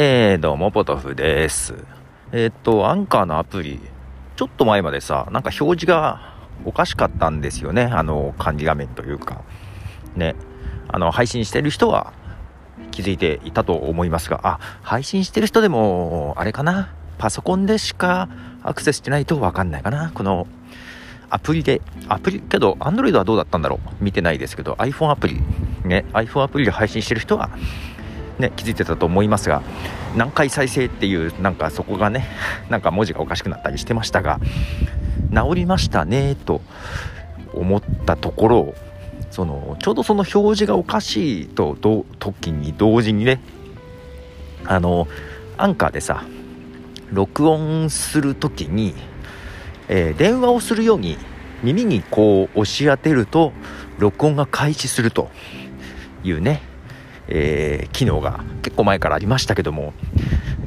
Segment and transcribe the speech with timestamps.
[0.00, 1.74] えー、どうも、ポトフです。
[2.30, 3.80] えー、っと、アンカーのアプリ、
[4.36, 7.82] ちょっと前までさ、なんか表示がおかしかったんですよね。
[7.82, 9.42] あの、管理画面というか。
[10.14, 10.36] ね。
[10.86, 12.12] あの、配信してる人は
[12.92, 16.94] 気づいていたと思いますが、あ、配信してる人でも、あれかな？
[17.18, 18.28] パソコンでしか
[18.62, 20.12] アクセスしてないとわかんないかな？
[20.14, 20.46] この、
[21.28, 24.04] アプリで、アプリ、けど、Android はどうだったんだろう？
[24.04, 25.40] 見てないですけど、iPhone アプリ、
[25.84, 27.50] ね、iPhone アプリで配信してる人は、
[28.38, 29.62] ね、気づいてたと思いますが、
[30.16, 32.26] 何回再生っていう、なんかそこがね、
[32.70, 34.40] なんか文字がおかしくなったりしてましたが、
[35.34, 36.60] 治りましたね、と
[37.52, 38.74] 思ったところ、
[39.30, 41.76] その、ちょうどその表示がおかしいと、
[42.18, 43.40] 時に同時にね、
[44.64, 45.08] あの、
[45.56, 46.24] アンカーでさ、
[47.12, 48.94] 録音するときに、
[49.88, 51.16] えー、電話をするように
[51.62, 53.52] 耳にこう押し当てると
[53.98, 55.30] 録音が開始すると
[56.22, 56.62] いうね、
[57.28, 59.92] えー、機能が結構前からありましたけども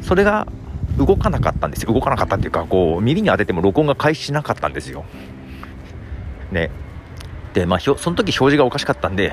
[0.00, 0.46] それが
[0.98, 1.92] 動かなかったんですよ。
[1.92, 5.04] 動かなかったっていうかこう耳に当てても録音が開始しなかったんですよ。
[6.52, 6.70] ね。
[7.52, 9.32] でまあその時表示がおかしかったんで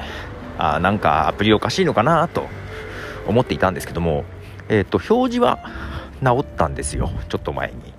[0.58, 2.47] あなんかアプリおかしいのかなと
[3.28, 4.25] 思っていたんですけども
[4.69, 5.59] えっ、ー、と表示は
[6.23, 7.11] 治ったんですよ。
[7.30, 7.94] ちょっと前に。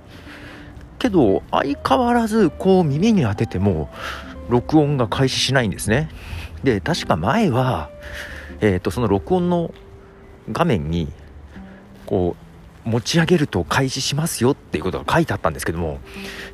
[0.98, 3.90] けど相変わらずこう耳に当てても
[4.48, 6.08] 録音が開始しないんですね。
[6.62, 7.90] で確か前は
[8.62, 9.74] えーと、その録音の
[10.50, 11.12] 画面に
[12.06, 12.36] こ
[12.86, 15.98] う持ち上げると開始しますよっていうことが書いてあったんですけども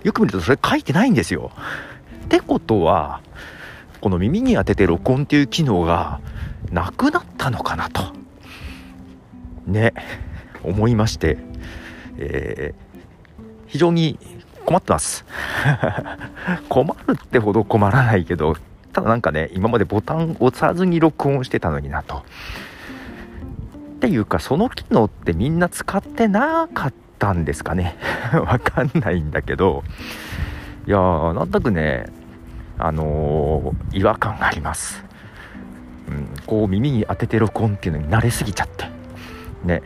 [0.02, 1.50] よく見るとそれ書いてないんですよ。
[2.24, 3.20] ってことは
[4.00, 6.20] この耳に当てて録音っていう機能が
[6.72, 8.02] なくなったのかなと
[9.66, 9.92] ね
[10.62, 11.38] 思いまして、
[12.16, 14.18] えー、非常に
[14.64, 15.26] 困ってます
[16.68, 18.56] 困るってほど困らないけど
[18.92, 22.19] ただなんかね、今までボタン押さずに録音してたのになと。
[22.19, 27.97] っていうか、その機能ってみんな使ってなかったんですかね？
[28.33, 29.82] わかんないんだけど、
[30.87, 32.06] いやー、なんとなくね、
[32.78, 35.04] あのー、違和感があります。
[36.09, 38.87] うん、こう耳に当てて録音っていうのに慣れすぎちゃって。
[39.65, 39.82] ね。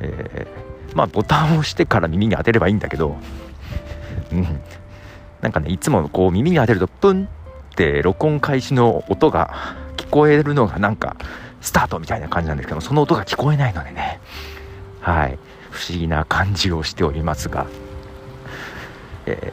[0.00, 3.16] えー、まあボタンを押してから耳に当てればいいんだけど、
[4.32, 4.60] うん。
[5.40, 7.28] なんかね、いつもこう耳に当てるとプン
[7.78, 11.16] って録音開始の音が聞こえるのがなんか
[11.60, 14.20] スタートみたいな感じなんですけどその音が聞こえないのでね。
[15.00, 15.38] はい。
[15.70, 17.66] 不思議な感じをしておりますが、
[19.26, 19.52] え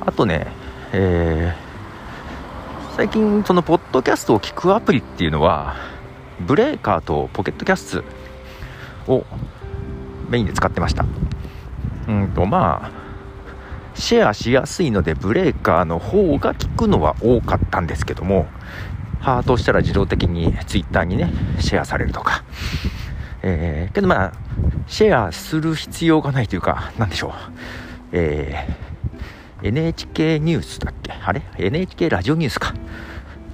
[0.00, 0.48] ー、あとね、
[0.92, 5.76] えー、最近そのポッドキャストを聞くアプリっていうのは
[6.40, 8.02] ブレーカーとポケットキャス
[9.06, 9.24] トを
[10.28, 11.06] メインで使ってました。
[12.08, 13.03] うんとまあ
[13.94, 18.46] シェアしやすいのでブレーカーの方が効くのは多かったんですけども
[19.20, 22.44] ハートしたら自動的に Twitter にねシェアされるとか、
[23.42, 24.32] えー、けどまあ
[24.86, 27.32] シェアする必要がないというか何でしょう。
[28.12, 31.12] えー、NHK ニュースだっけ？
[31.12, 32.74] あれ ?NHK ラジオニュースか。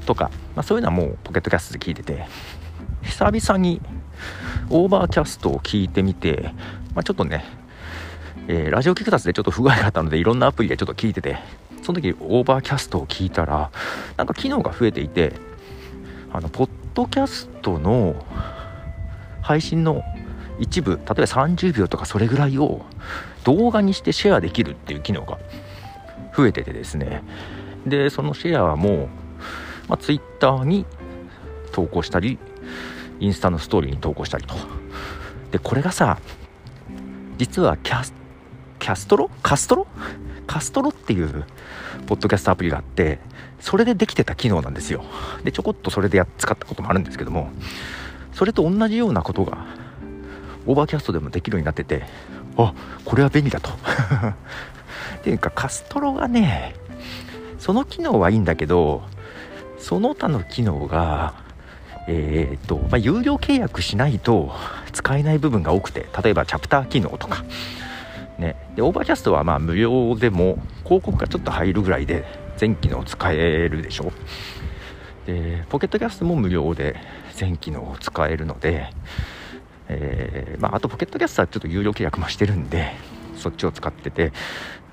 [0.06, 2.26] とか、まあ、そういうのはもう Pocket Casts で聞いてて
[3.02, 3.80] 久々に
[4.70, 6.52] Overcast を聞いてみて、
[6.94, 7.44] まあ、ちょっとね
[8.52, 11.38] えー、ラジオ聞くたつでちょっと不具合があったのでいろんなアプリでちょっと聞いてて
[11.84, 13.70] その時 Overcast を聞いたら
[14.16, 15.34] なんか機能が増えていて
[16.32, 18.16] あのポッドキャストの
[19.40, 20.02] 配信の
[20.58, 22.84] 一部例えば30秒とかそれぐらいを
[23.44, 25.38] 動画にしてシェアできるっていう機能が
[26.36, 27.22] 増えててですね。
[27.86, 29.08] でそのシェアはもう、
[29.86, 30.86] まあ、Twitter に
[31.70, 32.36] 投稿したり
[33.20, 34.56] インスタのストーリーに投稿したりと。
[35.52, 36.18] でこれがさ
[37.38, 38.19] 実はキャス
[38.80, 39.30] キャストロ？
[39.42, 39.86] カストロ？
[40.46, 41.44] カストロっていう
[42.06, 43.20] ポッドキャストアプリがあって
[43.60, 45.04] それでできてた機能なんですよ。
[45.44, 47.50] でちょこっとそれでや使ったこともあるんですけども
[48.32, 49.66] それと同じようなことが
[50.66, 52.04] Overcast でもできるようになってて
[52.56, 52.74] あ
[53.04, 53.70] これは便利だと。
[55.20, 56.74] っていうか Castro がね
[57.58, 59.02] その機能はいいんだけど
[59.78, 61.34] その他の機能が
[62.08, 64.50] えーとまあ、有料契約しないと
[64.92, 67.44] 使えない部分が多くて例えばチャプター機能とか
[68.40, 72.24] ね、で Overcast はまあ無料でも広告がちょっと入るぐらいで
[72.56, 74.12] 全機能使えるでしょ。
[75.26, 76.96] でポケットキャストも無料で
[77.34, 78.90] 全機能使えるので、
[79.88, 82.92] えー、まあ、あとポケットキャストはちょっと有料契約もしてるんで
[83.36, 84.32] そっちを使ってて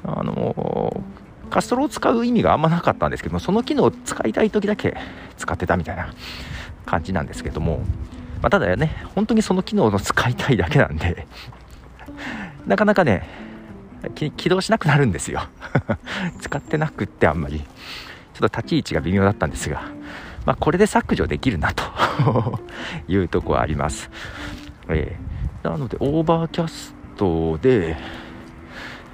[0.04, 1.02] あの
[1.50, 4.98] カストロを使う意味があんまなかったんですけどもその機能を使いたい時だけ
[5.38, 6.14] 使ってたみたいな
[6.86, 7.78] 感じなんですけども、
[8.42, 11.26] まあ、ただね本当にその機能の使いたいだけなんで
[12.68, 13.28] なかなかね、
[14.16, 15.42] 起動しなくなるんですよ。
[16.40, 17.64] 使ってなくってあんまり。
[18.38, 19.81] ちょっと立ち位置が微妙だったんですが、
[20.46, 21.84] まあ、これで削除できるなと
[23.10, 24.12] いうとこはあります。
[24.90, 27.98] えー、なので Overcast で、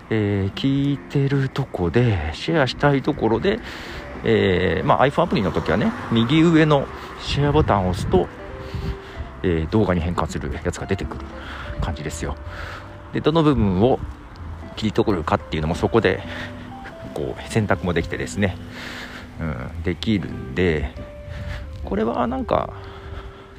[0.10, 3.60] えー、聞いてるとこでシェアしたいところで、
[4.26, 6.86] えー、まあ、iPhone アプリの時はね右上の
[7.22, 8.28] シェアボタンを押すと、
[9.42, 11.26] え、動画に変換するやつが出てくる
[11.80, 12.36] 感じですよ
[13.14, 14.00] でどの部分を
[14.76, 16.24] 切り取るかっていうのもそこで
[17.14, 18.58] こう選択もできてですね、
[19.40, 19.44] う
[19.80, 20.90] ん、できるんで
[21.86, 22.74] これはなんか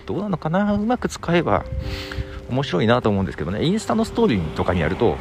[0.07, 0.75] どうなのかな？
[0.75, 1.65] うまく使えば
[2.51, 3.65] 面白いなと思うんですけどね。
[3.65, 5.17] インスタのストーリーとかにやると、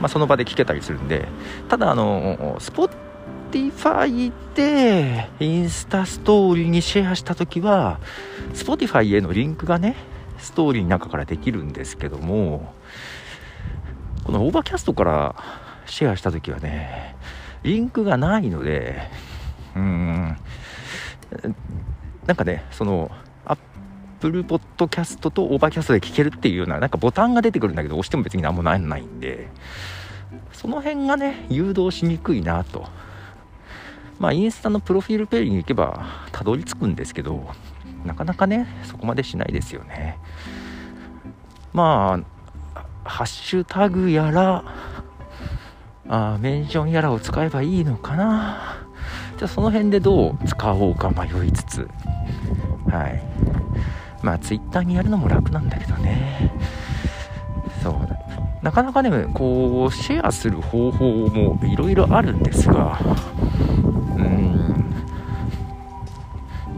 [0.00, 1.28] まあ、その場で聞けたりするんで
[1.68, 8.00] ただあの Spotify でインスタストーリーにシェアした時は
[8.54, 9.96] Spotify へのリンクがね
[10.38, 12.74] ストーリーの中からできるんですけども
[14.24, 15.36] この Overcast から
[15.86, 17.16] シェアした時はね
[17.62, 19.08] リンクがないので
[19.74, 20.36] うん。
[22.26, 23.10] なんかねその
[23.44, 29.48] Apple Podcast と Overcast で聞けるっていうようななんかボタンが出てくるんだけど押しても別に何もないないんで
[30.52, 32.86] その辺がね誘導しにくいなと。
[34.18, 37.48] まあインスタのプロフィールページに行けばたどり着くんですけど
[38.04, 40.18] なかなかねそこまでしないですよね。
[41.72, 42.41] まあ
[43.04, 44.64] ハッシュタグやら
[46.08, 48.86] あメンションやらを使えばいいのかな。
[49.38, 51.88] じゃあその辺でどう使おうか迷いつつ。
[52.90, 53.22] はい。
[54.22, 56.52] まあツイッターにやるのも楽なんだけどね。
[57.82, 57.94] そう。
[58.06, 58.16] だ
[58.62, 63.00] なかなかねこうシェアする方法もいろいろあるんですが。
[64.16, 64.94] うん。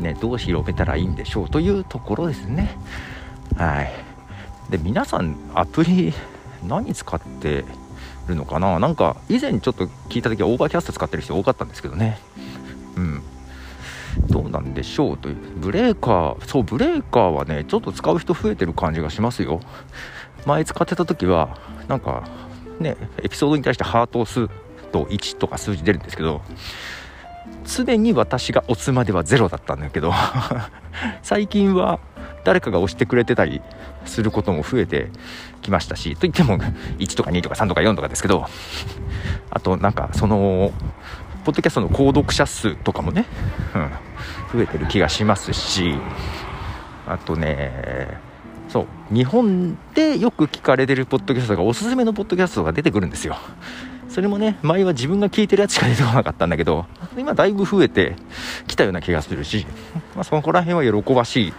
[0.00, 2.76] ねどう広めたらいいんでしょうというところですね。
[3.56, 4.03] はい。
[4.70, 6.12] で皆さんアプリ
[6.66, 7.64] 何使って
[8.26, 8.78] るのかな？
[8.78, 12.18] なんか以前ちょっと聞いた時は Overcast 使ってる人多かったんですけどね。
[12.96, 13.22] うん。
[14.28, 15.36] どうなんでしょうという。
[15.56, 19.60] ブレーカーそうブレーカーはねちょっと使う人増えてる感じがしますよ。
[20.46, 21.58] 前使ってた時は
[21.88, 22.28] なんか
[22.80, 24.48] ねエピソードに対してハートを押す
[24.92, 26.42] と1とか数字出るんですけど
[27.64, 30.12] 常に私が押すまでは0だったんだけど
[31.22, 31.98] 最近は
[32.44, 33.60] 誰かが押してくれてたり
[34.04, 35.10] することも増えて
[35.62, 38.46] きましたしといっても1とか2とか3とか4とかですけど
[39.50, 40.72] あとなんかその
[41.44, 43.26] ポッドキャストの購読者数とかもね、
[43.74, 45.94] うん、増えてる気がしますし
[47.06, 48.18] あとね
[48.68, 53.36] そう日本でよく聞かれてるポッドキャストがおすすめのポッドキャストが出てくるんですよ。
[54.08, 56.86] それもね前は自分が聞いてるやつしか出てこなかったんだけど
[57.18, 58.14] 今だいぶ増えて
[58.68, 59.66] きたような気がするし、
[60.14, 61.52] まあ、そこら辺は喜ばしい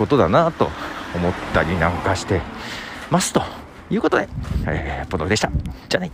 [0.00, 0.70] ことだなと
[1.14, 2.40] 思ったりなんかして
[3.10, 3.42] ますと
[3.90, 4.30] いうことで、
[4.66, 5.50] えー、ポトフでした。
[5.90, 6.10] じゃあね。